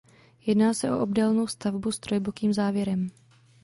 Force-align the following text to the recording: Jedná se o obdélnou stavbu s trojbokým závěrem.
Jedná 0.45 0.73
se 0.73 0.91
o 0.91 0.99
obdélnou 0.99 1.47
stavbu 1.47 1.91
s 1.91 1.99
trojbokým 1.99 2.53
závěrem. 2.53 3.07